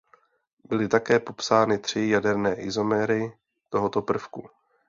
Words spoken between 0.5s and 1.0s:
Byly